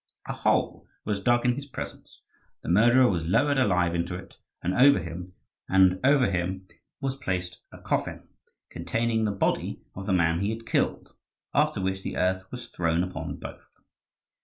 A 0.25 0.33
hole 0.33 0.87
was 1.05 1.19
dug 1.19 1.45
in 1.45 1.53
his 1.53 1.67
presence, 1.67 2.23
the 2.63 2.69
murderer 2.69 3.07
was 3.07 3.23
lowered 3.23 3.59
alive 3.59 3.93
into 3.93 4.15
it, 4.15 4.35
and 4.63 4.73
over 4.73 4.97
him 4.99 6.67
was 6.99 7.15
placed 7.15 7.61
a 7.71 7.77
coffin 7.79 8.27
containing 8.71 9.25
the 9.25 9.31
body 9.31 9.83
of 9.93 10.07
the 10.07 10.13
man 10.13 10.39
he 10.39 10.49
had 10.49 10.65
killed, 10.65 11.15
after 11.53 11.79
which 11.79 12.01
the 12.01 12.17
earth 12.17 12.49
was 12.51 12.69
thrown 12.69 13.03
upon 13.03 13.35
both. 13.35 13.61